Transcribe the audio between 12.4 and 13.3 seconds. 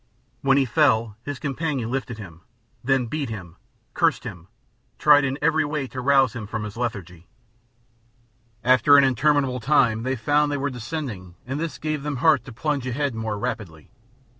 to plunge ahead